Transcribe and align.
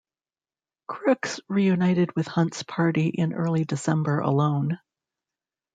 Crooks 0.87 1.39
reunited 1.47 2.15
with 2.15 2.25
Hunt's 2.25 2.63
party 2.63 3.09
in 3.09 3.33
early 3.33 3.65
December 3.65 4.17
alone. 4.17 4.79